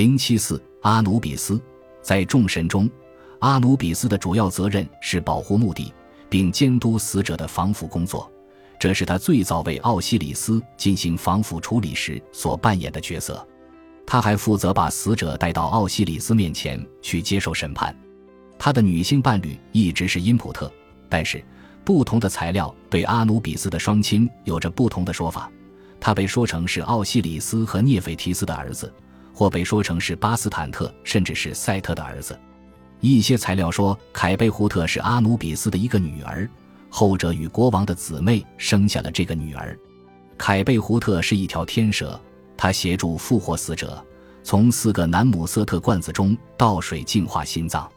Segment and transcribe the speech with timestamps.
[0.00, 1.60] 零七四阿努比斯
[2.00, 2.88] 在众神中，
[3.40, 5.92] 阿努比斯的主要责任是保护墓地，
[6.26, 8.32] 并监督死者的防腐工作。
[8.78, 13.46] 这是他最早为奥西里斯进行防腐处理时所扮演的角色。
[14.06, 17.94] 他还负责把死者带到奥西里斯面前去接受审判。
[18.58, 20.72] 他的女性伴侣一直是因普特，
[21.10, 21.44] 但是
[21.84, 25.52] 不同的材料对阿努比斯的双亲有着不同的说法。
[26.00, 28.90] 他被说成是奥西里斯和涅斐提斯的儿子。
[29.40, 32.38] 或被说成是巴斯坦特，甚至是赛特的儿子。
[33.00, 36.46] 一些材料说凯贝胡特是阿努比斯的一个女儿，
[36.90, 39.74] 后者与国王的姊妹生下了这个女儿。
[40.36, 42.20] 凯贝胡特是一条天蛇，
[42.54, 44.04] 他协助复活死者，
[44.42, 47.90] 从四个南姆瑟特罐子中倒水净化心脏。